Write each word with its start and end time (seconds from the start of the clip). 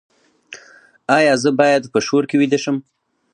ایا 1.17 1.33
زه 1.43 1.49
باید 1.59 1.83
په 1.93 1.99
شور 2.07 2.23
کې 2.29 2.35
ویده 2.41 2.59
شم؟ 2.63 2.77